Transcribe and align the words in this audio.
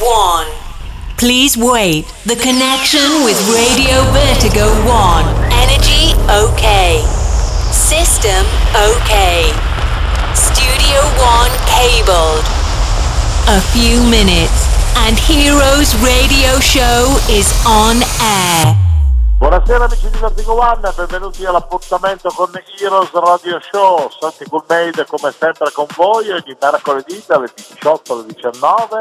1. 0.00 0.46
Please 1.16 1.56
wait. 1.56 2.06
The 2.24 2.36
connection 2.36 3.24
with 3.26 3.34
Radio 3.50 4.06
Vertigo 4.14 4.70
1. 4.86 5.26
Energy 5.50 6.14
okay. 6.30 7.02
System 7.74 8.46
okay. 8.78 9.50
Studio 10.38 11.02
1 11.18 11.50
cabled. 11.66 12.46
A 13.50 13.60
few 13.74 13.98
minutes 14.06 14.70
and 15.02 15.18
Heroes 15.18 15.96
Radio 15.98 16.60
Show 16.60 17.18
is 17.28 17.50
on 17.66 17.98
air. 18.22 18.76
Buonasera 19.38 19.84
amici 19.84 20.10
di 20.10 20.18
Vertigo 20.18 20.60
One, 20.60 20.92
benvenuti 20.94 21.44
all'appuntamento 21.44 22.28
con 22.30 22.50
Heroes 22.80 23.10
Radio 23.12 23.60
Show. 23.60 24.10
Santi 24.20 24.44
Coolmade 24.48 25.06
come 25.06 25.32
sempre 25.36 25.70
con 25.72 25.86
voi 25.96 26.30
ogni 26.30 26.56
mercoledì 26.60 27.22
dalle 27.26 27.50
18 27.54 28.12
alle 28.12 28.26
19 28.26 29.00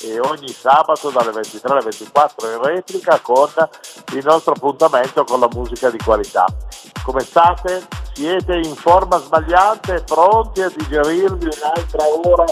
e 0.00 0.20
ogni 0.20 0.48
sabato 0.48 1.10
dalle 1.10 1.32
23 1.32 1.72
alle 1.72 1.82
24 1.82 2.50
in 2.50 2.62
replica 2.62 3.18
con 3.20 3.48
il 4.12 4.24
nostro 4.24 4.52
appuntamento 4.52 5.24
con 5.24 5.40
la 5.40 5.48
musica 5.52 5.90
di 5.90 5.98
qualità. 5.98 6.46
Come 7.02 7.20
state? 7.20 7.86
Siete 8.12 8.56
in 8.56 8.74
forma 8.74 9.18
sbagliante, 9.18 10.02
pronti 10.04 10.62
a 10.62 10.68
digerirvi 10.68 11.46
un'altra 11.46 12.04
ora 12.24 12.44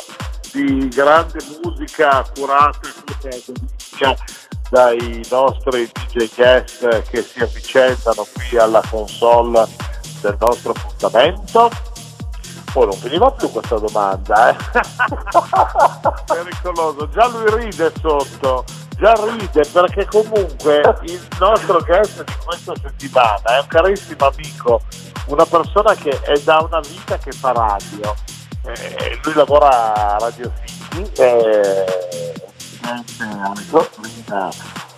di 0.52 0.88
grande 0.88 1.38
musica 1.62 2.24
curata 2.34 2.78
dai 4.70 5.24
nostri 5.30 5.90
DJ 5.92 6.34
guest 6.34 7.02
che 7.10 7.22
si 7.22 7.40
avvicendano 7.40 8.26
qui 8.32 8.58
alla 8.58 8.82
console 8.88 9.66
del 10.20 10.36
nostro 10.38 10.72
appuntamento? 10.72 11.70
Oh, 12.74 12.84
non 12.84 12.92
finiva 12.92 13.30
più 13.30 13.50
questa 13.50 13.78
domanda, 13.78 14.50
eh? 14.50 14.56
Pericoloso, 16.26 17.08
già 17.08 17.26
lui 17.28 17.64
ride 17.64 17.92
sotto, 18.00 18.64
già 18.98 19.14
ride 19.14 19.64
perché 19.72 20.04
comunque 20.06 20.80
il 21.02 21.26
nostro 21.38 21.80
guest 21.84 22.22
di 22.24 22.32
questa 22.44 22.74
settimana 22.82 23.56
è 23.56 23.60
un 23.60 23.66
carissimo 23.66 24.26
amico, 24.26 24.80
una 25.26 25.46
persona 25.46 25.94
che 25.94 26.20
è 26.20 26.38
da 26.40 26.58
una 26.68 26.80
vita 26.80 27.16
che 27.16 27.32
fa 27.32 27.52
radio. 27.52 28.14
Eh, 28.62 29.20
lui 29.22 29.34
lavora 29.34 29.94
a 29.94 30.18
Radio 30.18 30.52
City, 30.66 31.22
eh, 31.22 31.84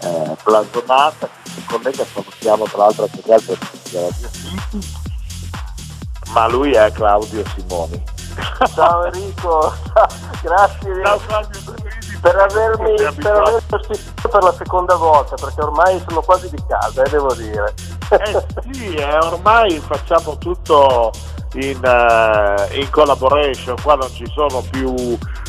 eh, 0.01 0.37
blasonata, 0.43 1.29
il 1.45 1.67
collega 1.67 2.05
salutiamo 2.05 2.65
tra 2.65 2.79
l'altro 2.79 3.05
anche 3.05 3.23
gli 3.25 3.33
altri 3.33 3.57
di 3.85 3.91
Radio 3.93 4.29
City 4.33 4.98
ma 6.33 6.47
lui 6.47 6.73
è 6.73 6.91
Claudio 6.93 7.43
Simoni. 7.55 8.03
Ciao 8.75 9.05
Enrico, 9.05 9.73
grazie. 10.43 11.03
Ciao 11.05 11.19
Claudio, 11.27 11.61
per 12.21 12.37
avermi, 12.37 12.95
per 12.97 13.33
avermi 13.33 13.61
sostituito 13.69 14.29
per 14.29 14.43
la 14.43 14.53
seconda 14.53 14.95
volta, 14.97 15.37
perché 15.37 15.61
ormai 15.63 16.03
sono 16.07 16.21
quasi 16.21 16.49
di 16.51 16.63
casa, 16.69 17.03
eh, 17.03 17.11
devo 17.11 17.33
dire. 17.35 17.75
Eh 18.11 18.45
sì, 18.73 18.95
eh, 18.95 19.19
ormai 19.19 19.79
facciamo 19.79 20.39
tutto 20.39 21.13
in, 21.55 21.81
uh, 21.83 22.75
in, 22.75 22.91
collaboration, 22.91 23.77
qua 23.83 23.95
non 23.95 24.11
ci 24.11 24.27
sono 24.35 24.63
più 24.71 24.95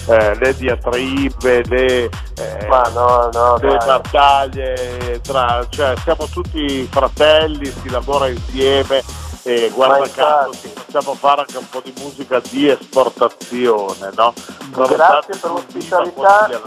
eh, 0.08 0.36
le 0.38 0.56
diatribe, 0.56 1.64
le, 1.66 2.04
eh, 2.06 2.68
no, 2.94 3.30
no, 3.32 3.58
le 3.58 3.78
battaglie, 3.78 5.20
tra, 5.22 5.66
cioè 5.70 5.94
siamo 6.04 6.26
tutti 6.32 6.88
fratelli, 6.90 7.66
si 7.66 7.90
lavora 7.90 8.28
insieme 8.28 9.04
e 9.50 9.70
guarda 9.70 10.08
caso 10.10 10.54
ci 10.54 10.68
facciamo 10.68 11.16
fare 11.16 11.42
anche 11.42 11.58
un 11.58 11.68
po' 11.68 11.82
di 11.84 11.92
musica 11.98 12.40
di 12.40 12.70
esportazione, 12.70 14.12
no? 14.14 14.32
Grazie 14.70 15.38
per 15.38 15.50
l'ospitalità. 15.50 16.62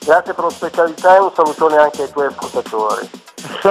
Grazie 0.00 0.34
per 0.34 0.44
l'ospitalità 0.44 1.16
e 1.16 1.18
un 1.20 1.30
salutone 1.32 1.76
anche 1.76 2.02
ai 2.02 2.10
tuoi 2.10 2.26
ascoltatori. 2.26 3.08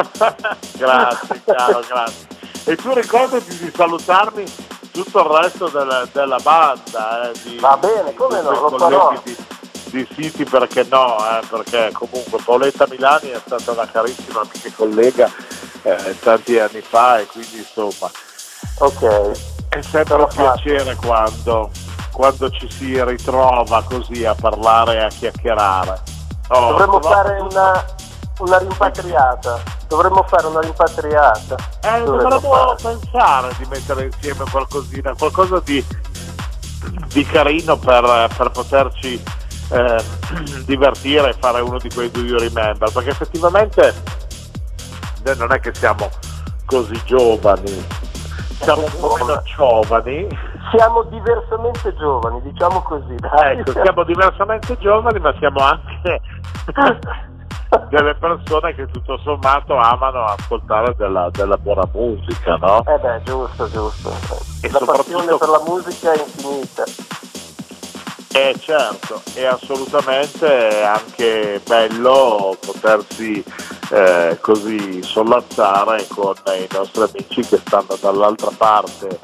grazie, 0.77 1.41
caro, 1.43 1.83
grazie. 1.85 2.27
E 2.63 2.75
tu 2.77 2.93
ricordati 2.93 3.57
di 3.57 3.71
salutarmi 3.75 4.45
tutto 4.91 5.19
il 5.19 5.41
resto 5.41 5.67
della, 5.67 6.07
della 6.09 6.39
banda. 6.41 7.29
Eh, 7.29 7.39
di, 7.43 7.59
Va 7.59 7.75
bene, 7.75 8.13
come 8.13 8.41
no, 8.41 8.51
lo 8.51 8.77
farò. 8.77 9.19
Di, 9.21 9.35
di 9.89 10.07
City 10.13 10.45
perché 10.45 10.85
no, 10.89 11.17
eh, 11.17 11.45
perché 11.49 11.91
comunque 11.91 12.39
Paoletta 12.43 12.87
Milani 12.89 13.29
è 13.31 13.41
stata 13.45 13.71
una 13.71 13.89
carissima 13.89 14.41
amica 14.41 14.67
e 14.67 14.73
collega 14.73 15.31
eh, 15.83 16.19
tanti 16.19 16.57
anni 16.59 16.81
fa 16.81 17.19
e 17.19 17.25
quindi 17.25 17.57
insomma 17.57 18.09
ok. 18.79 19.67
è 19.69 19.81
sempre 19.81 20.15
un 20.15 20.27
piacere 20.27 20.95
quando, 20.95 21.71
quando, 22.11 22.49
ci 22.49 22.69
si 22.71 23.03
ritrova 23.03 23.83
così 23.83 24.25
a 24.25 24.35
parlare 24.35 24.95
e 24.95 25.03
a 25.03 25.07
chiacchierare. 25.07 26.01
Oh, 26.49 26.71
dovremmo 26.71 27.01
fare 27.01 27.39
una, 27.39 27.85
una 28.39 28.57
rimpatriata. 28.57 29.61
Dovremmo 29.87 30.23
fare 30.27 30.47
una 30.47 30.61
rimpatriata. 30.61 31.55
Eh, 31.81 32.03
dovremmo, 32.03 32.39
dovremmo 32.39 32.75
pensare 32.81 33.53
di 33.57 33.65
mettere 33.69 34.05
insieme 34.05 34.43
qualcosina 34.49 35.13
qualcosa 35.17 35.61
di, 35.63 35.83
di 37.07 37.25
carino 37.25 37.77
per, 37.77 38.29
per 38.35 38.51
poterci 38.51 39.23
eh, 39.69 40.03
divertire 40.65 41.29
e 41.29 41.35
fare 41.39 41.61
uno 41.61 41.77
di 41.77 41.89
quei 41.89 42.11
do 42.11 42.21
you 42.21 42.37
remember? 42.37 42.91
Perché 42.91 43.09
effettivamente 43.09 44.25
noi 45.27 45.37
non 45.37 45.51
è 45.51 45.59
che 45.59 45.73
siamo 45.73 46.09
così 46.65 46.99
giovani, 47.03 47.85
siamo 48.61 48.83
un 48.83 48.99
po' 48.99 49.17
meno 49.19 49.41
giovani. 49.43 50.27
Siamo 50.71 51.03
diversamente 51.03 51.95
giovani, 51.95 52.41
diciamo 52.41 52.81
così. 52.81 53.15
Dai. 53.15 53.59
Ecco, 53.59 53.71
siamo 53.71 54.03
diversamente 54.03 54.77
giovani, 54.79 55.19
ma 55.19 55.33
siamo 55.39 55.59
anche 55.59 56.21
delle 57.89 58.15
persone 58.15 58.75
che 58.75 58.85
tutto 58.87 59.17
sommato 59.19 59.77
amano 59.77 60.23
ascoltare 60.25 60.93
della, 60.97 61.29
della 61.31 61.57
buona 61.57 61.87
musica, 61.93 62.55
no? 62.55 62.83
Eh 62.85 62.97
beh, 62.97 63.21
giusto, 63.23 63.69
giusto. 63.69 64.11
E 64.61 64.69
la 64.71 64.79
passione 64.85 65.37
per 65.37 65.47
la 65.47 65.61
musica 65.65 66.11
è 66.11 66.19
infinita. 66.19 66.83
Eh 68.37 68.55
certo, 68.59 69.23
è 69.33 69.45
assolutamente 69.45 70.83
anche 70.83 71.59
bello 71.65 72.55
potersi 72.63 73.43
eh, 73.89 74.37
così 74.39 75.01
sollazzare 75.01 76.05
con 76.07 76.35
i 76.55 76.67
nostri 76.71 77.01
amici 77.01 77.41
che 77.41 77.57
stanno 77.57 77.97
dall'altra 77.99 78.51
parte 78.55 79.19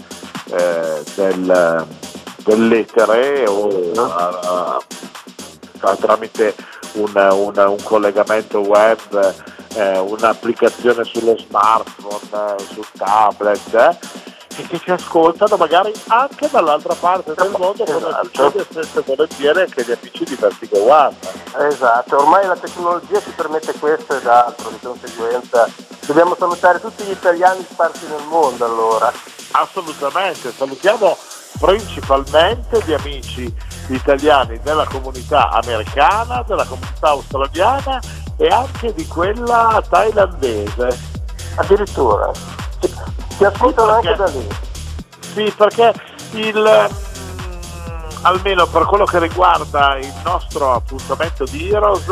eh, 0.50 1.04
del, 1.14 1.86
dell'etere 2.38 3.46
o 3.48 3.92
a, 3.98 4.82
a, 5.82 5.96
tramite 5.96 6.56
un, 6.94 7.12
un, 7.14 7.54
un, 7.56 7.84
collegamento 7.84 8.62
web, 8.62 9.36
eh, 9.76 10.00
un'applicazione 10.00 11.04
sullo 11.04 11.38
smartphone, 11.38 12.56
sul 12.74 12.88
tablet 12.98 13.74
eh, 13.76 14.33
e 14.56 14.68
che 14.68 14.80
ci 14.80 14.92
ascoltano 14.92 15.58
magari 15.58 15.92
anche 16.08 16.50
dall'altra 16.50 16.94
parte 16.94 17.34
del 17.34 17.50
mondo 17.50 17.84
come 17.84 17.98
esatto. 17.98 18.24
succede 18.24 18.66
spesso 18.70 19.00
e 19.00 19.04
volentieri 19.06 19.60
anche 19.62 19.84
gli 19.84 19.92
amici 19.92 20.24
di 20.24 20.36
Vertigo 20.36 20.92
One. 20.92 21.16
Esatto, 21.58 22.18
ormai 22.18 22.46
la 22.46 22.56
tecnologia 22.56 23.20
ci 23.22 23.32
permette 23.36 23.74
questo 23.74 24.18
ed 24.18 24.28
altro, 24.28 24.70
di 24.70 24.80
conseguenza 24.82 25.68
dobbiamo 26.06 26.36
salutare 26.38 26.80
tutti 26.80 27.04
gli 27.04 27.12
italiani 27.12 27.66
sparsi 27.70 28.06
nel 28.08 28.26
mondo 28.28 28.66
allora. 28.66 29.12
Assolutamente, 29.52 30.52
salutiamo 30.52 31.16
principalmente 31.60 32.82
gli 32.86 32.94
amici 32.94 33.54
italiani 33.88 34.60
della 34.64 34.86
comunità 34.86 35.50
americana, 35.50 36.44
della 36.44 36.66
comunità 36.66 37.10
australiana 37.10 38.02
e 38.38 38.48
anche 38.48 38.94
di 38.94 39.06
quella 39.08 39.82
thailandese. 39.88 41.12
Addirittura. 41.56 42.32
Ti 43.44 43.50
ascoltano 43.50 43.92
anche 43.92 44.16
da 44.16 44.26
lì. 44.28 44.48
Sì, 45.20 45.54
perché 45.58 45.94
il, 46.32 46.90
mm, 46.90 48.08
almeno 48.22 48.66
per 48.68 48.86
quello 48.86 49.04
che 49.04 49.20
riguarda 49.20 49.98
il 49.98 50.14
nostro 50.24 50.72
appuntamento 50.72 51.44
di 51.44 51.70
Heroes, 51.70 52.06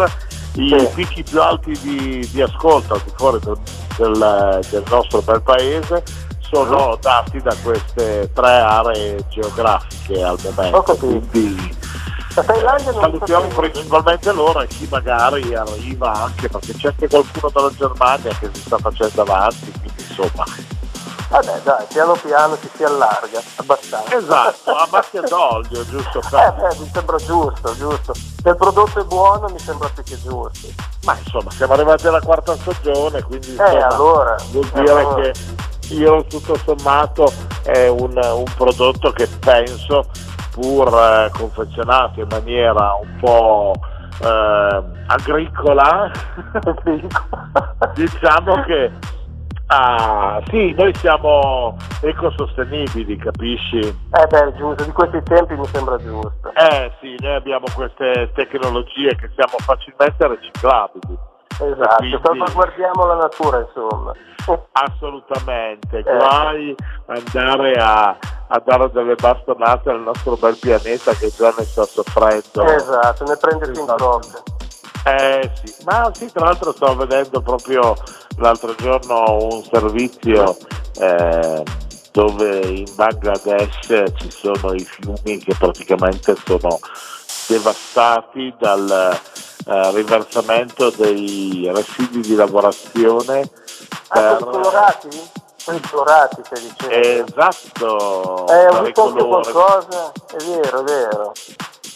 i 0.55 0.75
sì. 0.77 0.87
picchi 0.93 1.23
più 1.23 1.41
alti 1.41 1.71
di, 1.79 2.27
di 2.29 2.41
ascolto 2.41 2.95
al 2.95 3.01
di 3.05 3.13
fuori 3.15 3.39
del, 3.39 3.57
del, 3.95 4.59
del, 4.69 4.83
nostro 4.89 5.21
bel 5.21 5.41
paese 5.41 6.03
sono 6.41 6.97
mm. 6.97 6.99
dati 6.99 7.41
da 7.41 7.55
queste 7.63 8.29
tre 8.33 8.51
aree 8.51 9.25
geografiche 9.29 10.21
al 10.21 10.37
momento. 10.43 10.97
Quindi, 10.97 11.77
salutiamo 12.27 13.47
principalmente 13.47 14.33
loro 14.33 14.59
e 14.59 14.67
chi 14.67 14.85
magari 14.91 15.55
arriva 15.55 16.11
anche 16.11 16.49
perché 16.49 16.73
c'è 16.73 16.87
anche 16.89 17.07
qualcuno 17.07 17.49
dalla 17.53 17.71
Germania 17.71 18.35
che 18.37 18.49
si 18.51 18.61
sta 18.63 18.77
facendo 18.79 19.21
avanti, 19.21 19.71
quindi 19.71 20.03
insomma 20.09 20.79
Vabbè 21.31 21.61
dai, 21.63 21.85
piano 21.87 22.11
piano 22.21 22.57
ci 22.59 22.69
si 22.75 22.83
allarga, 22.83 23.39
abbastanza. 23.55 24.17
Esatto, 24.17 24.75
a 24.75 24.85
macchia 24.91 25.21
d'olio, 25.31 25.85
giusto? 25.85 26.19
Eh 26.19 26.51
beh, 26.51 26.75
mi 26.77 26.89
sembra 26.91 27.15
giusto, 27.15 27.73
giusto. 27.77 28.13
Se 28.13 28.49
il 28.49 28.55
prodotto 28.57 28.99
è 28.99 29.03
buono 29.05 29.47
mi 29.47 29.57
sembra 29.57 29.87
più 29.93 30.03
che 30.03 30.19
giusto. 30.21 30.67
Ma 31.03 31.15
insomma, 31.17 31.49
siamo 31.51 31.71
arrivati 31.71 32.07
alla 32.07 32.19
quarta 32.19 32.53
stagione, 32.57 33.23
quindi 33.23 33.47
eh, 33.47 33.51
insomma, 33.51 33.87
allora, 33.87 34.35
vuol 34.51 34.69
dire 34.73 34.91
allora. 34.91 35.21
che 35.21 35.33
io 35.93 36.25
tutto 36.25 36.57
sommato 36.65 37.31
è 37.63 37.87
un, 37.87 38.19
un 38.21 38.53
prodotto 38.57 39.11
che 39.13 39.27
penso, 39.39 40.07
pur 40.51 40.93
eh, 40.93 41.31
confezionato 41.31 42.19
in 42.19 42.27
maniera 42.29 42.93
un 43.01 43.19
po' 43.21 43.73
eh, 44.21 44.83
agricola, 45.07 46.11
diciamo 47.95 48.63
che 48.63 48.91
Ah, 49.73 50.41
sì, 50.49 50.73
noi 50.73 50.93
siamo 50.95 51.77
ecosostenibili, 52.01 53.15
capisci? 53.15 53.79
Eh 53.79 54.27
beh, 54.27 54.53
giusto, 54.57 54.83
di 54.83 54.91
questi 54.91 55.23
tempi 55.23 55.55
mi 55.55 55.65
sembra 55.67 55.95
giusto. 55.95 56.51
Eh 56.53 56.91
sì, 56.99 57.15
noi 57.19 57.35
abbiamo 57.35 57.63
queste 57.73 58.31
tecnologie 58.35 59.15
che 59.15 59.29
siamo 59.33 59.55
facilmente 59.59 60.27
riciclabili. 60.27 61.17
Esatto, 61.57 61.95
quindi... 61.99 62.19
salvaguardiamo 62.21 63.05
la 63.05 63.15
natura 63.15 63.59
insomma. 63.59 64.11
Assolutamente, 64.73 65.99
eh. 65.99 66.03
guai 66.03 66.75
andare 67.05 67.73
a, 67.73 68.17
a, 68.47 68.61
dare 68.65 68.91
delle 68.91 69.15
bastonate 69.15 69.89
al 69.89 70.01
nostro 70.01 70.35
bel 70.35 70.57
pianeta 70.59 71.13
che 71.13 71.29
già 71.29 71.53
ne 71.57 71.63
sta 71.63 71.83
soffrendo. 71.83 72.63
Esatto, 72.63 73.23
ne 73.23 73.37
prendersi 73.39 73.81
esatto. 73.81 73.91
in 73.91 73.97
croce. 73.97 74.43
Eh 75.03 75.51
sì, 75.63 75.75
ma 75.83 76.11
sì, 76.13 76.31
tra 76.31 76.45
l'altro 76.45 76.71
stavo 76.73 77.05
vedendo 77.05 77.41
proprio 77.41 77.95
l'altro 78.37 78.75
giorno 78.75 79.47
un 79.51 79.63
servizio 79.63 80.55
eh, 80.99 81.63
dove 82.11 82.59
in 82.59 82.95
Bangladesh 82.95 84.03
ci 84.17 84.29
sono 84.29 84.73
i 84.73 84.83
fiumi 84.83 85.39
che 85.39 85.55
praticamente 85.57 86.35
sono 86.45 86.79
devastati 87.47 88.53
dal 88.59 89.19
eh, 89.65 89.91
riversamento 89.91 90.91
dei 90.91 91.69
residui 91.73 92.21
di 92.21 92.35
lavorazione. 92.35 93.49
Ah, 94.09 94.35
per... 94.35 94.43
colorati? 94.43 95.09
Colorati, 95.89 96.41
stai 96.43 96.61
dicendo. 96.61 97.31
Esatto. 97.31 98.47
Eh, 98.47 98.67
ho 98.67 98.81
visto 98.83 99.07
anche 99.07 99.25
qualcosa, 99.25 100.11
è 100.31 100.43
vero, 100.43 100.79
è 100.79 100.83
vero. 100.83 101.31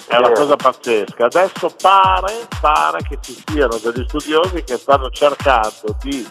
È 0.07 0.15
una 0.15 0.31
cosa 0.31 0.55
pazzesca. 0.55 1.25
Adesso 1.25 1.73
pare, 1.81 2.47
pare 2.61 2.99
che 3.07 3.17
ci 3.21 3.35
siano 3.45 3.77
degli 3.77 4.05
studiosi 4.07 4.63
che 4.63 4.77
stanno 4.77 5.09
cercando 5.09 5.97
di 6.01 6.27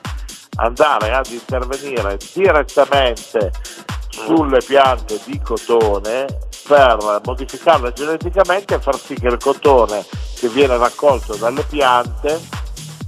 andare 0.57 1.13
ad 1.13 1.27
intervenire 1.27 2.17
direttamente 2.33 3.53
sulle 4.11 4.61
piante 4.65 5.21
di 5.25 5.41
cotone 5.41 6.27
per 6.67 7.21
modificarle 7.25 7.93
geneticamente 7.93 8.77
e 8.77 8.81
far 8.81 8.97
sì 8.97 9.15
che 9.15 9.27
il 9.27 9.39
cotone 9.39 10.05
che 10.37 10.49
viene 10.49 10.77
raccolto 10.77 11.35
dalle 11.35 11.65
piante 11.65 12.41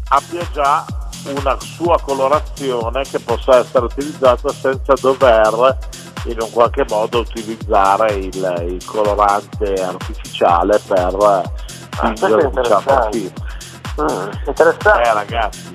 abbia 0.09 0.47
già 0.53 0.85
una 1.27 1.57
sua 1.61 1.99
colorazione 2.01 3.05
che 3.05 3.19
possa 3.21 3.59
essere 3.59 3.87
utilizzata 3.87 4.49
senza 4.51 4.95
dover 5.01 5.79
in 6.26 6.40
un 6.40 6.50
qualche 6.50 6.84
modo 6.88 7.20
utilizzare 7.20 8.12
il, 8.14 8.64
il 8.69 8.84
colorante 8.84 9.75
artificiale 9.75 10.78
per 10.87 11.14
ah, 11.14 11.43
spingere 11.94 12.50
diciamo 12.50 13.08
sì. 13.11 13.32
Mm, 14.00 14.31
interessante. 14.46 15.08
Eh 15.08 15.12
ragazzi. 15.12 15.73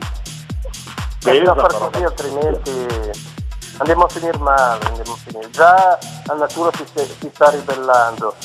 Bisogna 1.23 1.55
far 1.55 1.89
così 1.89 2.03
altrimenti 2.03 2.87
andiamo 3.77 4.03
a 4.03 4.07
finire 4.07 4.37
male, 4.37 4.85
andiamo 4.85 5.13
a 5.13 5.17
finire. 5.23 5.49
Già 5.49 5.97
la 6.25 6.33
natura 6.33 6.69
si, 6.75 6.85
si 6.93 7.31
sta 7.33 7.49
ribellando. 7.49 8.35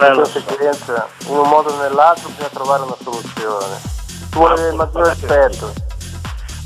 Eh, 0.00 0.12
conseguenza, 0.12 1.08
so. 1.18 1.32
in 1.32 1.38
un 1.38 1.48
modo 1.48 1.70
o 1.70 1.76
nell'altro 1.82 2.28
bisogna 2.28 2.48
trovare 2.48 2.82
una 2.82 2.96
soluzione. 3.02 3.80
Ci 4.06 4.38
vuole 4.38 4.72
maggiore 4.72 5.10
rispetto. 5.10 5.72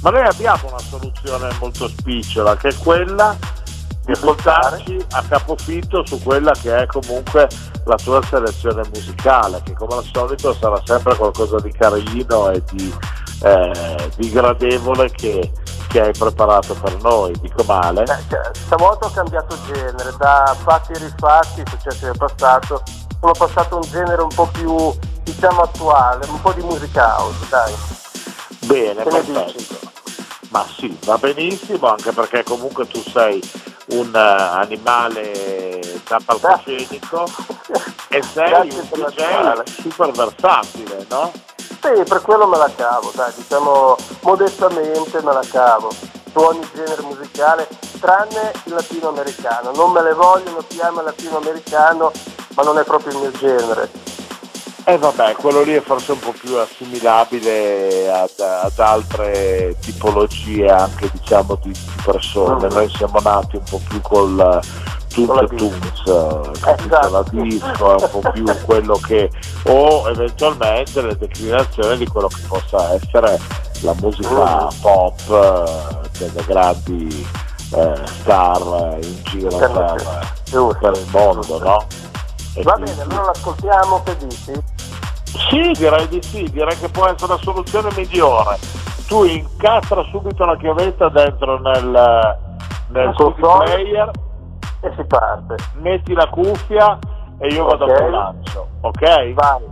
Ma 0.03 0.11
noi 0.11 0.27
abbiamo 0.27 0.69
una 0.69 0.81
soluzione 0.81 1.49
molto 1.61 1.89
spicciola 1.89 2.57
che 2.57 2.69
è 2.69 2.77
quella 2.77 3.37
di 4.05 4.13
buttarci 4.19 5.05
a 5.11 5.23
capofitto 5.29 6.05
su 6.05 6.21
quella 6.23 6.53
che 6.53 6.77
è 6.77 6.87
comunque 6.87 7.49
la 7.85 7.97
tua 7.97 8.21
selezione 8.23 8.83
musicale, 8.93 9.61
che 9.65 9.73
come 9.75 9.95
al 9.95 10.09
solito 10.13 10.53
sarà 10.55 10.81
sempre 10.85 11.17
qualcosa 11.17 11.59
di 11.61 11.73
carino 11.73 12.51
e 12.51 12.63
di, 12.71 12.95
eh, 13.43 14.11
di 14.17 14.31
gradevole 14.31 15.11
che, 15.11 15.53
che, 15.89 16.01
hai 16.01 16.13
preparato 16.13 16.75
per 16.75 17.01
noi. 17.03 17.33
Dico 17.41 17.63
male? 17.65 18.05
Cioè, 18.07 18.51
stavolta 18.53 19.07
ho 19.07 19.11
cambiato 19.11 19.57
genere, 19.67 20.13
da 20.19 20.57
fatti 20.63 20.93
e 20.93 20.99
rifatti, 20.99 21.63
successi 21.69 22.05
nel 22.05 22.17
passato, 22.17 22.83
sono 23.21 23.33
passato 23.33 23.77
a 23.77 23.79
un 23.79 23.91
genere 23.91 24.23
un 24.23 24.35
po' 24.35 24.49
più 24.53 24.93
diciamo 25.23 25.63
attuale, 25.63 26.27
un 26.29 26.41
po' 26.41 26.53
di 26.53 26.63
musica 26.63 27.17
house, 27.19 27.47
dai. 27.49 27.73
Bene, 28.67 29.03
perfetto. 29.03 29.91
Ma 30.51 30.67
sì, 30.77 30.97
va 31.05 31.17
benissimo, 31.17 31.89
anche 31.89 32.13
perché 32.13 32.43
comunque 32.43 32.87
tu 32.87 33.01
sei 33.01 33.41
un 33.91 34.11
uh, 34.13 34.57
animale 34.57 35.81
da 36.09 36.21
palcoscenico 36.25 37.25
e 38.09 38.23
sei 38.23 38.71
un 38.71 38.89
DJ 38.91 39.63
super 39.81 40.11
versatile, 40.13 41.07
no? 41.09 41.33
Sì, 41.57 42.03
per 42.05 42.21
quello 42.23 42.47
me 42.47 42.59
la 42.59 42.71
cavo, 42.77 43.11
dai, 43.15 43.33
diciamo 43.35 43.97
modestamente 44.21 45.21
me 45.23 45.33
la 45.33 45.45
cavo 45.51 45.91
su 46.33 46.39
ogni 46.39 46.67
genere 46.75 47.03
musicale, 47.03 47.69
tranne 48.01 48.53
il 48.65 48.73
latinoamericano. 48.73 49.73
Non 49.73 49.93
me 49.93 50.03
le 50.03 50.15
voglio, 50.15 50.53
lo 50.53 50.65
chiamo 50.67 51.03
latinoamericano, 51.03 52.11
ma 52.55 52.63
non 52.63 52.79
è 52.79 52.85
proprio 52.85 53.13
il 53.13 53.19
mio 53.19 53.31
genere. 53.33 53.91
Eh 54.85 54.99
vabbè, 54.99 55.35
quello 55.37 55.63
lì 55.63 55.75
è 55.75 55.81
forse 55.81 56.13
un 56.13 56.19
po' 56.19 56.33
più 56.33 56.57
assimilabile 56.57 58.11
ad, 58.11 58.31
ad 58.41 58.79
altre 58.79 59.77
tipologie 59.81 60.69
anche 60.69 61.09
diciamo 61.13 61.57
di, 61.63 61.71
di 61.71 62.03
persone. 62.05 62.69
Noi 62.69 62.91
siamo 62.91 63.21
nati 63.23 63.57
un 63.57 63.63
po' 63.63 63.81
più 63.89 64.01
col 64.01 64.61
Tunes 65.09 65.51
Tunes, 65.51 66.01
esatto. 66.65 67.11
la 67.11 67.25
disco, 67.31 67.97
è 67.97 68.03
un 68.03 68.11
po' 68.11 68.31
più 68.33 68.45
quello 68.65 68.97
che 68.97 69.31
o 69.67 70.09
eventualmente 70.09 71.01
le 71.01 71.17
declinazioni 71.17 71.99
di 71.99 72.07
quello 72.09 72.29
che 72.29 72.41
possa 72.49 72.95
essere 72.95 73.39
la 73.83 73.95
musica 74.01 74.69
pop 74.81 75.21
eh, 75.29 76.09
delle 76.19 76.45
grandi 76.45 77.27
eh, 77.75 78.01
star 78.05 78.99
in 79.01 79.23
giro 79.25 79.57
per, 79.57 80.77
per 80.81 80.93
il 80.97 81.07
mondo, 81.11 81.59
no? 81.59 81.87
E 82.55 82.63
Va 82.63 82.73
quindi... 82.73 82.91
bene, 82.91 83.03
allora 83.03 83.25
l'ascoltiamo, 83.27 84.03
che 84.03 84.17
dici? 84.19 84.53
Sì, 85.33 85.71
direi 85.73 86.09
di 86.09 86.23
sì, 86.23 86.43
direi 86.51 86.77
che 86.79 86.89
può 86.89 87.07
essere 87.07 87.33
la 87.33 87.39
soluzione 87.43 87.89
migliore. 87.97 88.59
Tu 89.07 89.25
incastra 89.25 90.03
subito 90.11 90.45
la 90.45 90.57
chiavetta 90.57 91.09
dentro 91.09 91.59
nel, 91.61 92.39
nel 92.89 93.15
player 93.15 94.11
e 94.81 94.93
si 94.97 95.05
parte. 95.05 95.57
Metti 95.81 96.13
la 96.13 96.29
cuffia 96.29 96.99
e 97.39 97.49
io 97.49 97.65
vado 97.65 97.85
okay. 97.85 98.07
a 98.07 98.11
lancio, 98.11 98.69
ok? 98.81 99.33
Vai, 99.33 99.63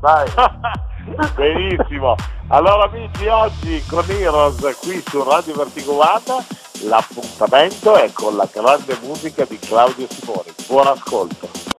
vai. 0.00 0.26
Benissimo. 1.34 2.14
Allora 2.48 2.84
amici, 2.84 3.26
oggi 3.26 3.82
con 3.86 4.04
Heroes 4.08 4.78
qui 4.80 5.02
su 5.06 5.22
Radio 5.22 5.54
Vertigovata 5.54 6.44
l'appuntamento 6.84 7.94
è 7.94 8.10
con 8.12 8.36
la 8.36 8.48
grande 8.52 8.98
musica 9.02 9.44
di 9.44 9.58
Claudio 9.58 10.06
Simoni. 10.08 10.52
Buon 10.66 10.86
ascolto. 10.86 11.78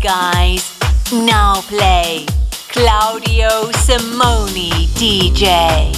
Guys, 0.00 0.78
now 1.12 1.60
play 1.62 2.24
Claudio 2.68 3.48
Simoni 3.72 4.86
DJ. 4.94 5.97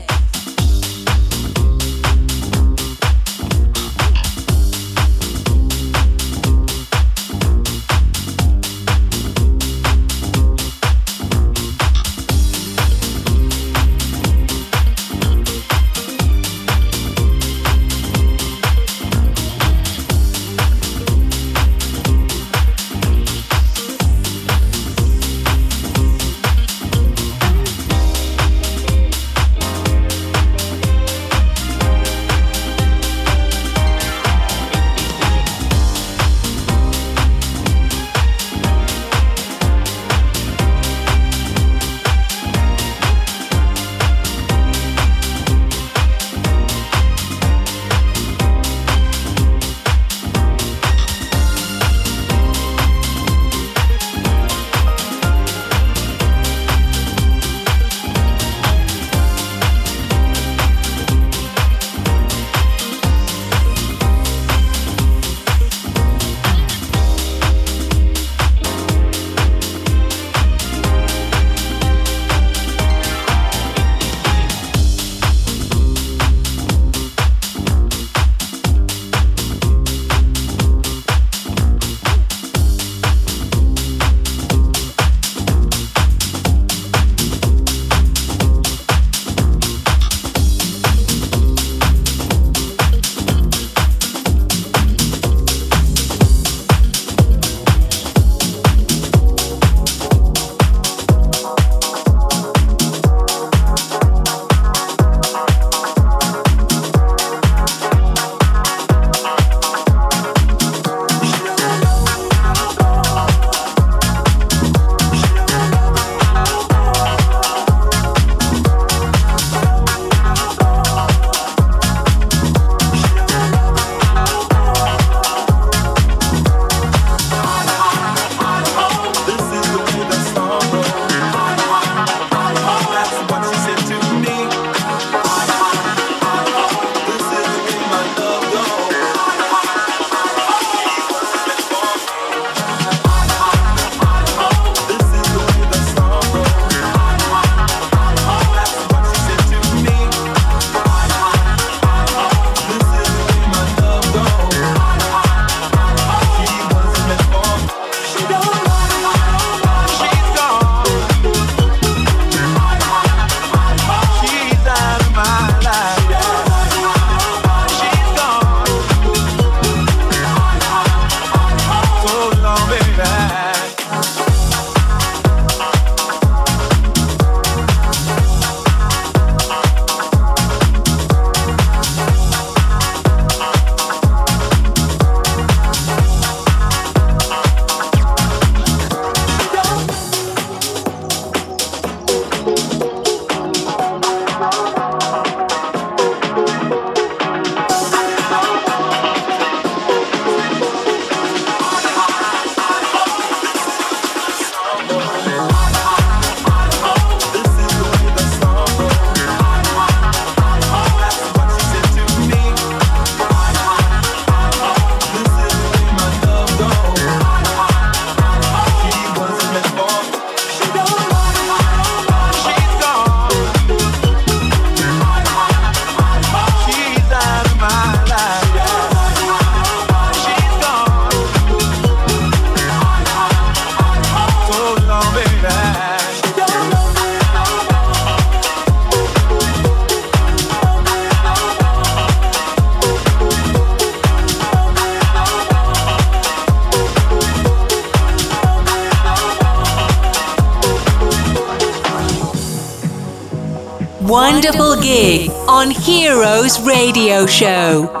Show. 257.27 258.00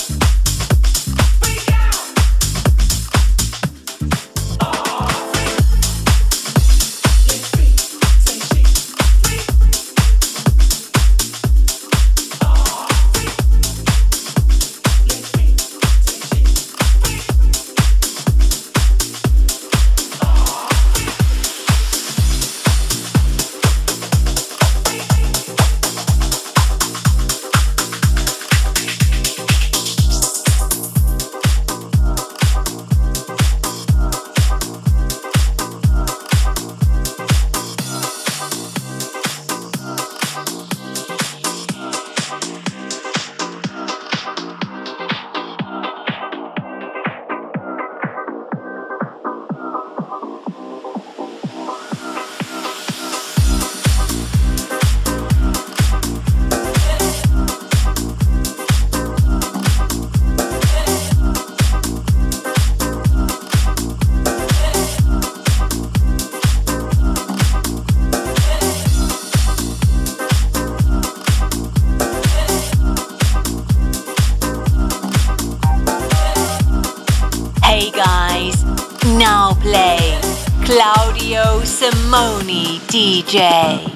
DJ. 82.91 83.90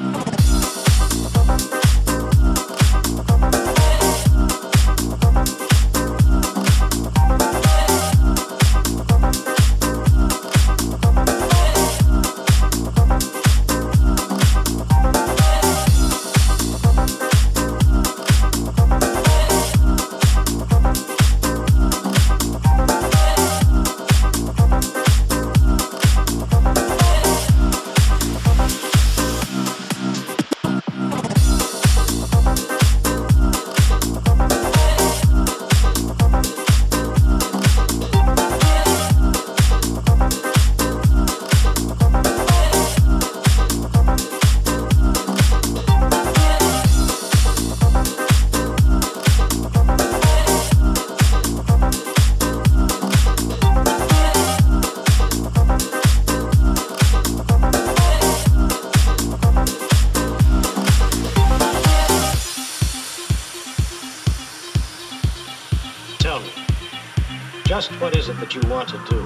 You 68.56 68.70
want 68.70 68.88
to 68.88 68.98
do? 69.10 69.18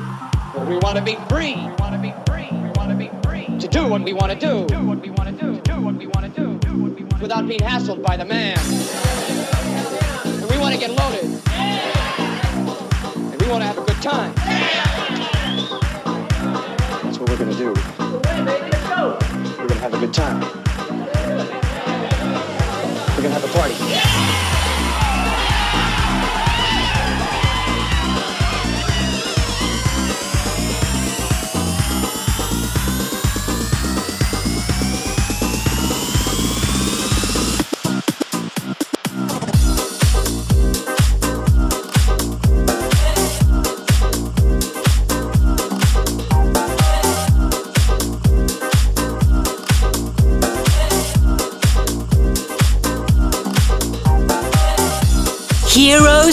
Well, 0.56 0.66
we 0.66 0.78
want 0.78 0.98
to 0.98 1.04
be 1.04 1.16
free. 1.30 1.56
We 1.56 1.72
want 1.78 1.94
to 1.94 2.00
be 2.00 2.14
free. 2.26 2.48
We 2.52 2.70
want 2.72 2.90
to 2.90 2.96
be 2.96 3.12
free. 3.22 3.46
To 3.60 3.68
do 3.68 3.88
what 3.88 4.02
we 4.02 4.14
want 4.14 4.32
to 4.32 4.40
do. 4.40 4.66
Do 4.66 4.86
what 4.88 5.02
we 5.02 5.10
want 5.12 5.30
to 5.30 5.46
do. 5.46 5.62
Do 5.62 5.82
what 5.82 5.96
we 5.96 6.08
want 6.08 6.34
to 6.34 6.42
do. 6.42 6.58
Do 6.58 6.82
what 6.82 6.96
we 6.96 7.04
want 7.04 7.22
Without 7.22 7.48
being 7.48 7.60
hassled 7.60 8.02
by 8.02 8.18
the 8.18 8.26
man. 8.26 8.58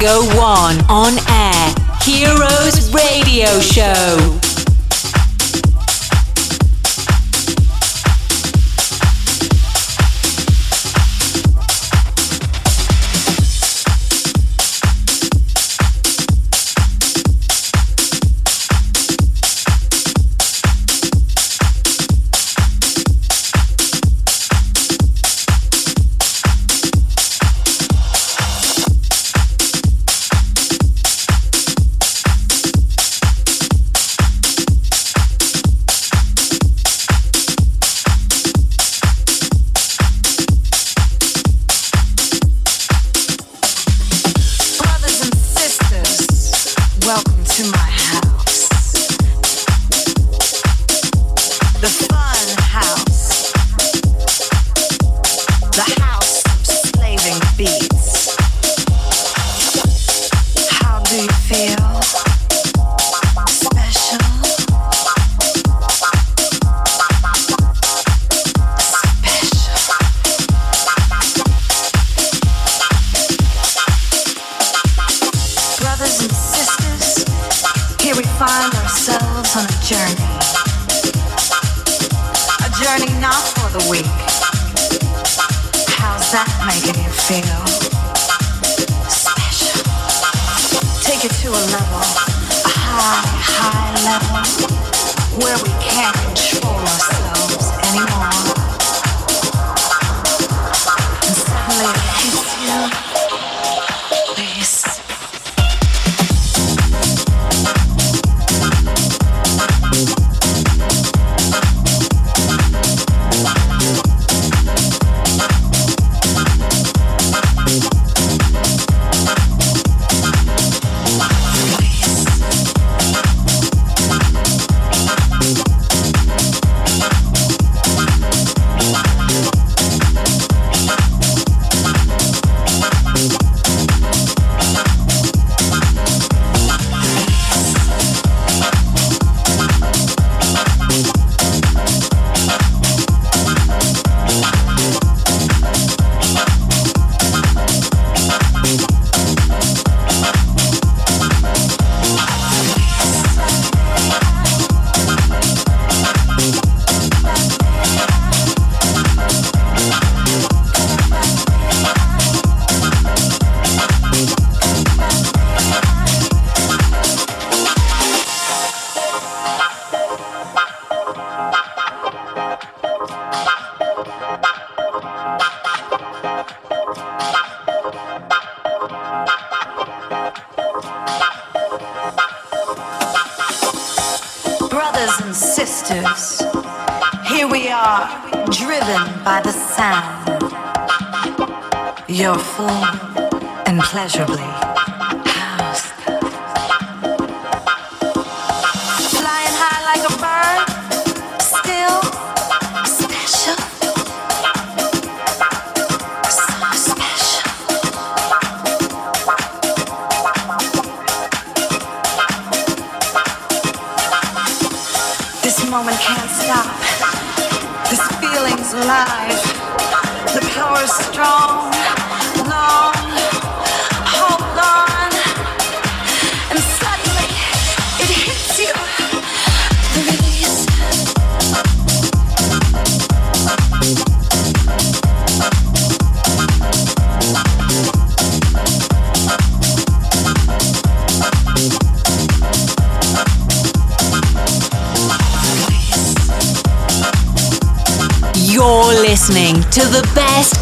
Vertigo 0.00 0.39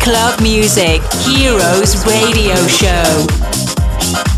club 0.01 0.41
music, 0.41 1.03
Heroes 1.25 2.05
Radio 2.07 2.57
Show. 2.67 4.38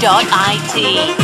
It. 0.00 1.17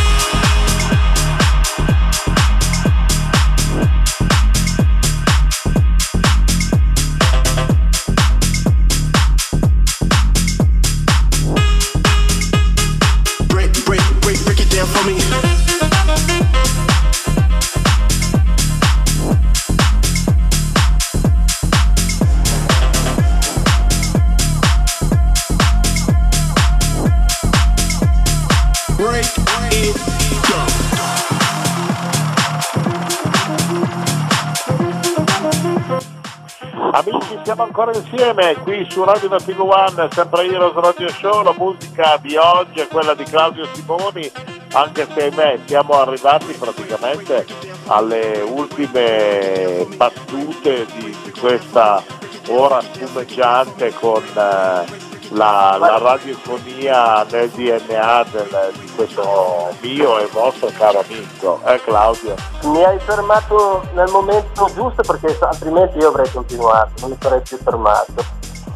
Ancora 37.85 37.99
insieme 37.99 38.55
qui 38.63 38.87
su 38.89 39.05
Radio 39.05 39.29
Vertigo 39.29 39.69
One, 39.69 40.09
sempre 40.11 40.47
Heroes 40.47 40.75
Radio 40.75 41.09
Show, 41.09 41.43
la 41.43 41.53
musica 41.53 42.17
di 42.17 42.35
oggi 42.37 42.81
è 42.81 42.89
quella 42.89 43.15
di 43.15 43.25
Claudio 43.25 43.67
Simoni, 43.73 44.31
anche 44.73 45.07
se 45.13 45.25
ahimè 45.25 45.59
siamo 45.67 45.93
arrivati 45.93 46.55
praticamente 46.55 47.45
alle 47.89 48.41
ultime 48.41 49.87
battute 49.97 50.87
di, 50.97 51.15
di 51.25 51.31
questa 51.39 52.03
ora 52.49 52.81
spumeggiante 52.81 53.93
con 53.93 54.23
eh, 54.35 55.14
la, 55.35 55.77
la 55.79 55.99
radiofonia 55.99 57.25
nel 57.31 57.51
DNA 57.51 58.25
del, 58.31 58.73
di 58.79 58.91
questo 58.95 59.75
mio 59.81 60.19
e 60.19 60.27
vostro 60.27 60.71
caro 60.77 61.01
amico, 61.01 61.61
eh 61.67 61.81
Claudio? 61.83 62.35
Mi 62.63 62.83
hai 62.85 62.99
fermato 63.01 63.83
nel 63.95 64.11
momento 64.11 64.71
giusto 64.75 65.03
perché 65.03 65.37
altrimenti 65.41 65.99
io 65.99 66.09
avrei 66.09 66.31
continuato, 66.31 66.93
non 67.01 67.11
mi 67.11 67.17
sarei 67.21 67.41
più 67.41 67.59
fermato 67.59 68.25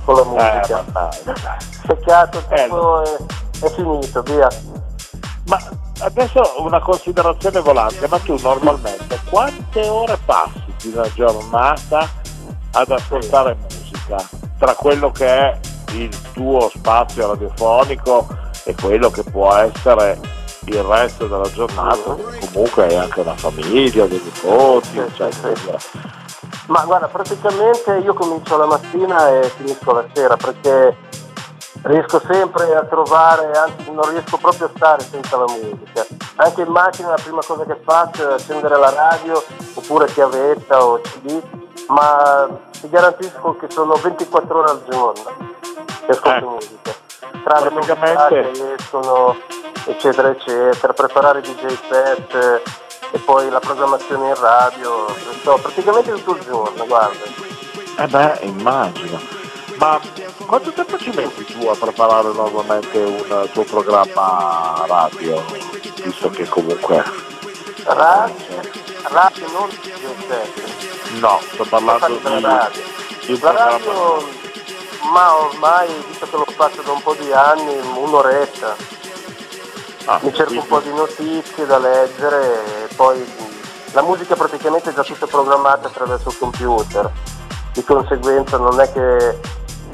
con 0.04 0.16
la 0.16 0.24
musica. 0.24 0.84
Eh, 1.24 1.66
Peccato, 1.86 2.42
eh, 2.50 2.54
è, 2.54 3.64
è 3.64 3.70
finito, 3.70 4.22
via. 4.22 4.48
Ma 5.46 5.58
adesso 6.00 6.42
una 6.58 6.80
considerazione 6.80 7.60
volante, 7.60 8.06
ma 8.08 8.18
tu 8.18 8.36
normalmente 8.40 9.20
quante 9.30 9.88
ore 9.88 10.18
passi 10.24 10.64
di 10.82 10.92
una 10.94 11.10
giornata 11.14 12.06
ad 12.72 12.90
ascoltare 12.90 13.56
musica? 13.62 14.28
Tra 14.58 14.74
quello 14.74 15.10
che 15.12 15.26
è 15.26 15.58
il 15.92 16.32
tuo 16.32 16.68
spazio 16.68 17.28
radiofonico 17.28 18.26
e 18.64 18.74
quello 18.74 19.10
che 19.10 19.22
può 19.22 19.54
essere 19.54 20.18
il 20.66 20.82
resto 20.82 21.26
della 21.26 21.50
giornata, 21.50 22.16
comunque 22.52 22.86
hai 22.86 22.96
anche 22.96 23.20
una 23.20 23.34
famiglia, 23.34 24.06
dei 24.06 24.20
nipoti, 24.22 24.98
eccetera. 24.98 25.78
Ma 26.66 26.84
guarda, 26.84 27.08
praticamente 27.08 27.96
io 27.96 28.12
comincio 28.12 28.56
la 28.58 28.66
mattina 28.66 29.30
e 29.30 29.48
finisco 29.48 29.92
la 29.92 30.04
sera 30.12 30.36
perché 30.36 30.96
riesco 31.82 32.20
sempre 32.20 32.74
a 32.74 32.84
trovare, 32.84 33.50
anzi 33.52 33.90
non 33.90 34.08
riesco 34.10 34.36
proprio 34.36 34.66
a 34.66 34.70
stare 34.74 35.02
senza 35.02 35.36
la 35.36 35.46
musica. 35.46 36.06
Anche 36.36 36.62
in 36.62 36.68
macchina 36.68 37.10
la 37.10 37.20
prima 37.22 37.40
cosa 37.46 37.64
che 37.64 37.78
faccio 37.82 38.28
è 38.28 38.32
accendere 38.34 38.76
la 38.76 38.90
radio 38.90 39.42
oppure 39.74 40.06
chiavetta 40.06 40.84
o 40.84 41.00
CD, 41.00 41.40
ma 41.88 42.48
ti 42.80 42.88
garantisco 42.88 43.56
che 43.56 43.70
sono 43.70 43.94
24 43.94 44.58
ore 44.58 44.70
al 44.70 44.82
giorno 44.88 45.56
che 46.06 46.12
ascolto 46.12 46.30
eh. 46.30 46.48
musica. 46.48 46.94
Tra 47.44 47.60
le 47.60 47.70
Praticamente... 47.70 48.50
che 48.50 48.74
escono, 48.78 49.36
eccetera, 49.86 50.30
eccetera, 50.30 50.92
preparare 50.92 51.40
DJ 51.40 51.78
set 51.88 52.62
e 53.10 53.18
poi 53.20 53.48
la 53.48 53.60
programmazione 53.60 54.28
in 54.28 54.34
radio, 54.34 55.08
sto 55.40 55.58
praticamente 55.62 56.10
tutto 56.12 56.34
il 56.34 56.42
giorno, 56.44 56.86
guarda. 56.86 57.24
Eh 57.98 58.06
beh, 58.06 58.38
immagino. 58.42 59.37
Ma 59.78 60.00
quanto 60.46 60.72
tempo 60.72 60.98
ci 60.98 61.10
metti 61.10 61.44
tu 61.44 61.66
a 61.66 61.76
preparare 61.76 62.32
normalmente 62.32 62.98
un 62.98 63.48
tuo 63.52 63.64
programma 63.64 64.84
radio? 64.86 65.42
Visto 66.02 66.30
che 66.30 66.48
comunque... 66.48 67.02
Radio, 67.84 68.34
radio 69.04 69.50
non 69.52 69.68
DJ 69.68 70.02
set. 70.26 71.20
No, 71.20 71.40
sto 71.52 71.64
parlando 71.64 72.06
di, 72.06 72.12
di 72.12 73.32
un 73.32 73.38
programma... 73.38 73.70
Radio 73.70 74.36
ma 75.12 75.38
ormai, 75.38 75.88
visto 76.06 76.26
che 76.28 76.36
lo 76.36 76.44
faccio 76.54 76.82
da 76.82 76.92
un 76.92 77.02
po' 77.02 77.14
di 77.14 77.32
anni, 77.32 77.74
un'oretta. 77.96 78.76
Ah, 80.04 80.18
Mi 80.22 80.34
cerco 80.34 80.52
un 80.52 80.66
po' 80.66 80.80
di 80.80 80.92
notizie 80.92 81.66
da 81.66 81.78
leggere 81.78 82.84
e 82.84 82.94
poi 82.94 83.24
la 83.92 84.02
musica 84.02 84.34
praticamente 84.36 84.90
è 84.90 84.94
già 84.94 85.02
tutta 85.02 85.26
programmata 85.26 85.88
attraverso 85.88 86.28
il 86.28 86.38
computer. 86.38 87.10
Di 87.72 87.84
conseguenza 87.84 88.56
non 88.56 88.80
è 88.80 88.90
che 88.92 89.38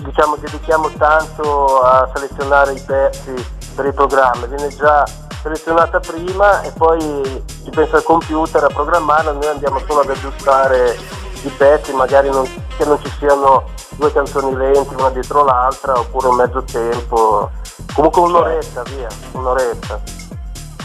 diciamo 0.05 0.37
dedichiamo 0.37 0.91
tanto 0.99 1.81
a 1.81 2.09
selezionare 2.15 2.73
i 2.73 2.81
pezzi 2.81 3.35
per 3.75 3.87
il 3.87 3.95
programma, 3.95 4.47
viene 4.47 4.69
già 4.69 5.05
selezionata 5.43 5.99
prima 6.01 6.63
e 6.63 6.71
poi 6.71 7.43
si 7.47 7.71
pensa 7.71 7.97
al 7.97 8.03
computer 8.03 8.65
a 8.65 8.69
programmarla, 8.69 9.33
noi 9.33 9.47
andiamo 9.47 9.81
solo 9.87 10.01
ad 10.01 10.11
aggiustare 10.11 10.97
i 11.43 11.49
pezzi, 11.49 11.93
magari 11.93 12.31
non, 12.31 12.45
che 12.77 12.85
non 12.85 12.99
ci 13.03 13.11
siano 13.19 13.65
due 13.97 14.13
canzoni 14.13 14.55
lenti 14.57 14.95
una 14.95 15.11
dietro 15.11 15.45
l'altra 15.45 15.99
oppure 15.99 16.29
un 16.29 16.37
mezzo 16.37 16.63
tempo, 16.63 17.51
comunque 17.95 18.23
un'oretta 18.23 18.83
via, 18.85 19.09
un'oretta. 19.33 20.24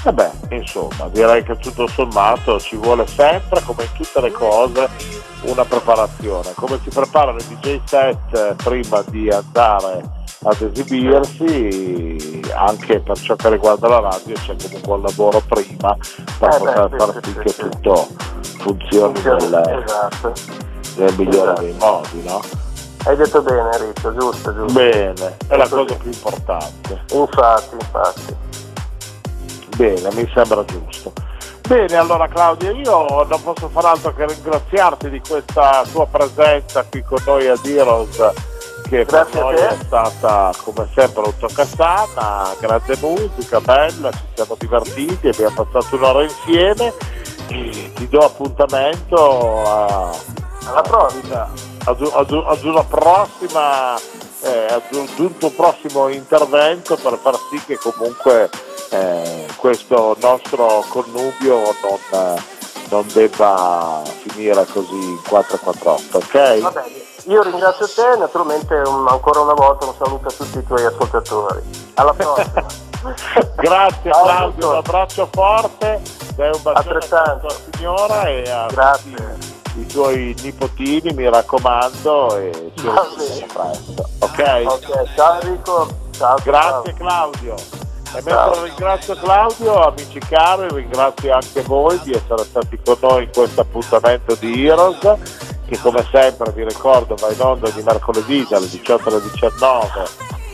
Vabbè, 0.04 0.32
insomma, 0.52 1.10
direi 1.12 1.44
che 1.44 1.58
tutto 1.58 1.88
sommato 1.88 2.60
ci 2.60 2.78
vuole 2.78 3.06
sempre, 3.06 3.62
come 3.64 3.84
in 3.84 3.92
tutte 3.94 4.22
le 4.22 4.32
cose, 4.32 4.88
una 5.42 5.66
preparazione. 5.66 6.54
Come 6.56 6.80
si 6.82 6.90
preparano 6.90 7.38
i 7.38 7.44
DJ 7.48 7.80
set 7.86 8.56
prima 8.64 9.04
di 9.08 9.30
andare 9.30 10.18
ad 10.44 10.62
esibirsi, 10.62 12.42
anche 12.56 13.02
per 13.02 13.20
ciò 13.20 13.36
che 13.36 13.50
riguarda 13.50 13.90
la 13.90 14.00
radio 14.00 14.36
c'è 14.36 14.56
comunque 14.56 14.94
un 14.94 15.02
lavoro 15.02 15.42
prima 15.42 15.98
per 16.38 16.54
eh 16.54 16.58
poter 16.58 16.90
beh, 16.90 16.98
far 16.98 17.20
sì, 17.22 17.32
sì, 17.32 17.40
che 17.40 17.50
sì. 17.50 17.62
tutto 17.62 18.08
funzioni 18.60 19.22
nel, 19.22 19.84
esatto. 19.84 20.34
nel 20.96 21.14
migliore 21.18 21.54
dei 21.60 21.76
modi, 21.78 22.24
no? 22.24 22.42
Hai 23.04 23.16
detto 23.18 23.42
bene 23.42 23.70
Enrico, 23.74 24.14
giusto, 24.14 24.54
giusto. 24.54 24.74
Bene, 24.74 25.38
è 25.48 25.58
la 25.58 25.68
cosa 25.68 25.96
più 25.96 26.10
importante. 26.10 27.02
Infatti, 27.12 27.74
infatti. 27.74 28.48
Bene, 29.80 30.14
mi 30.14 30.30
sembra 30.34 30.66
giusto. 30.66 31.14
Bene, 31.66 31.96
allora 31.96 32.28
Claudia, 32.28 32.72
io 32.72 33.24
non 33.24 33.42
posso 33.42 33.70
far 33.70 33.86
altro 33.86 34.14
che 34.14 34.28
ringraziarti 34.28 35.10
di 35.10 35.22
questa 35.26 35.86
tua 35.90 36.06
presenza 36.06 36.84
qui 36.84 37.02
con 37.02 37.20
noi 37.26 37.48
a 37.48 37.56
Diros, 37.62 38.18
che 38.90 39.06
Grazie 39.06 39.32
per 39.32 39.42
noi 39.42 39.56
è 39.56 39.78
stata 39.86 40.52
come 40.66 40.86
sempre 40.94 41.24
un 41.24 41.38
toccasana, 41.38 42.56
grande 42.60 42.98
musica, 43.00 43.62
bella, 43.62 44.12
ci 44.12 44.26
siamo 44.34 44.58
divertiti, 44.60 45.30
abbiamo 45.30 45.64
passato 45.64 45.96
un'ora 45.96 46.24
insieme. 46.24 46.94
E 47.48 47.92
ti 47.96 48.10
do 48.10 48.20
appuntamento 48.20 49.64
a, 49.64 50.14
alla 50.66 50.82
prossima. 50.82 51.50
ad, 51.86 52.02
ad, 52.02 52.32
ad 52.32 52.64
una 52.66 52.84
prossima 52.84 53.96
eh, 54.42 54.66
ad 54.70 54.84
un, 54.92 55.38
tuo 55.38 55.50
prossimo 55.52 56.10
intervento 56.10 56.96
per 56.96 57.18
far 57.22 57.36
sì 57.50 57.62
che 57.66 57.78
comunque 57.78 58.50
eh, 58.90 59.46
questo 59.58 60.16
nostro 60.20 60.84
connubio 60.90 61.76
non, 61.82 62.36
non, 62.90 63.08
debba 63.14 64.02
finire 64.22 64.66
così 64.66 64.96
in 64.96 65.22
448, 65.28 66.18
ok? 66.18 66.60
Va 66.62 66.72
bene. 66.72 67.08
Io 67.26 67.44
ringrazio 67.44 67.88
te, 67.88 68.18
naturalmente 68.18 68.74
un, 68.74 69.08
ancora 69.08 69.42
una 69.42 69.54
volta 69.54 69.86
un 69.86 69.94
saluto 69.98 70.30
a 70.30 70.32
tutti 70.32 70.58
i 70.58 70.64
tuoi 70.64 70.86
ascoltatori. 70.86 71.62
Alla 71.96 72.14
prossima. 72.14 72.88
Grazie 73.56 74.12
Claudio, 74.12 74.70
un 74.70 74.76
abbraccio 74.76 75.30
forte, 75.32 76.02
sei 76.36 76.52
un 76.54 76.62
bacione 76.62 76.98
a 76.98 77.38
tua 77.38 77.56
signora 77.72 78.28
e 78.28 78.50
a 78.50 78.68
Grazie. 78.68 79.12
tutti 79.12 79.80
i 79.80 79.86
tuoi 79.86 80.36
nipotini, 80.42 81.14
mi 81.14 81.30
raccomando, 81.30 82.36
e 82.38 82.72
ci 82.76 82.86
vediamo 82.86 83.46
presto. 83.54 84.10
Ok? 84.20 84.64
Ok, 84.66 85.16
ciao 85.16 85.42
Enrico. 85.42 85.88
Ciao, 86.12 86.38
Grazie 86.44 86.94
ciao. 86.94 86.98
Claudio. 86.98 87.89
E 88.16 88.22
mentre 88.24 88.64
ringrazio 88.64 89.16
Claudio, 89.16 89.88
amici 89.88 90.20
cari, 90.20 90.68
ringrazio 90.74 91.34
anche 91.34 91.62
voi 91.62 92.00
di 92.04 92.12
essere 92.12 92.44
stati 92.44 92.80
con 92.84 92.98
noi 93.02 93.24
in 93.24 93.30
questo 93.32 93.62
appuntamento 93.62 94.36
di 94.36 94.66
Heroes, 94.66 95.00
che 95.68 95.80
come 95.80 96.04
sempre 96.12 96.52
vi 96.52 96.64
ricordo 96.64 97.16
va 97.16 97.32
in 97.32 97.42
onda 97.42 97.70
di 97.70 97.82
mercoledì 97.84 98.46
dalle 98.50 98.68
18 98.68 99.10
alle 99.10 99.22
19 99.22 99.88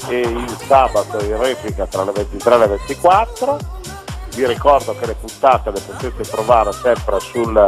e 0.07 0.19
il 0.19 0.57
sabato 0.67 1.23
in 1.23 1.37
replica 1.37 1.85
tra 1.85 2.03
le 2.03 2.11
23 2.11 2.55
e 2.55 2.57
le 2.57 2.67
24 2.67 3.57
vi 4.35 4.45
ricordo 4.45 4.93
che 4.99 5.05
le 5.05 5.15
puntate 5.15 5.71
le 5.71 5.79
potete 5.79 6.23
trovare 6.23 6.73
sempre 6.73 7.19
sul 7.21 7.65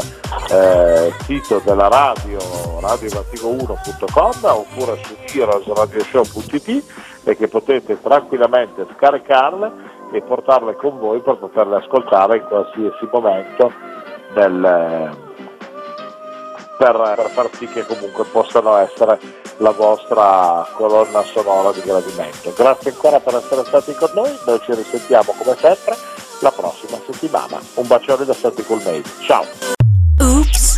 eh, 0.49 1.13
sito 1.23 1.61
della 1.63 1.87
radio 1.87 2.37
radiovertigo1.com 2.81 4.43
oppure 4.43 4.99
su 5.03 5.15
heroesradioshow.it 5.37 6.83
e 7.27 7.35
che 7.35 7.49
potete 7.49 7.99
tranquillamente 8.01 8.87
scaricarle 8.95 9.71
e 10.13 10.21
portarle 10.21 10.75
con 10.75 10.97
voi 10.97 11.19
per 11.19 11.35
poterle 11.35 11.75
ascoltare 11.75 12.37
in 12.37 12.45
qualsiasi 12.47 13.09
momento 13.11 13.71
del, 14.33 15.17
per, 16.77 17.13
per 17.15 17.29
far 17.29 17.49
sì 17.51 17.67
che 17.67 17.85
comunque 17.85 18.23
possano 18.31 18.77
essere 18.77 19.19
la 19.57 19.71
vostra 19.71 20.65
colonna 20.73 21.21
sonora 21.23 21.71
di 21.73 21.81
gradimento. 21.81 22.53
Grazie 22.55 22.91
ancora 22.91 23.19
per 23.19 23.35
essere 23.35 23.65
stati 23.65 23.93
con 23.93 24.09
noi, 24.13 24.31
noi 24.45 24.59
ci 24.61 24.73
risentiamo 24.73 25.33
come 25.37 25.55
sempre 25.57 25.95
la 26.41 26.51
prossima 26.51 26.97
settimana. 27.05 27.59
Un 27.75 27.87
bacione 27.87 28.23
da 28.23 28.33
Santi 28.33 28.63
Colmade. 28.63 29.03
Ciao! 29.19 29.76